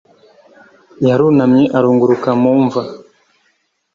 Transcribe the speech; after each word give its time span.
yarunamye 1.07 1.63
arunguruka 1.77 2.29
mu 2.41 2.53
mva 2.63 2.81